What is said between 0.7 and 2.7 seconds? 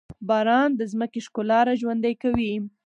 د ځمکې ښکلا راژوندي کوي.